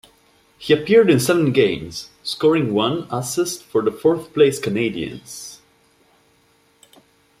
[0.57, 5.59] He appeared in seven games, scoring one assist for the fourth place Canadians.